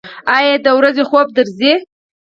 ایا 0.35 0.55
د 0.65 0.67
ورځې 0.77 1.03
خوب 1.09 1.27
درځي؟ 1.37 1.73